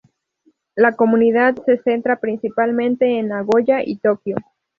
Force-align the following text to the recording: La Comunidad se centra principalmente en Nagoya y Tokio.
La 0.73 0.95
Comunidad 0.95 1.57
se 1.63 1.77
centra 1.77 2.19
principalmente 2.19 3.19
en 3.19 3.27
Nagoya 3.27 3.83
y 3.85 3.99
Tokio. 3.99 4.35